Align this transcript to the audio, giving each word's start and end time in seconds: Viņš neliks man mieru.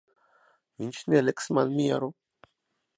Viņš 0.83 1.03
neliks 1.15 1.53
man 1.59 1.77
mieru. 1.77 2.13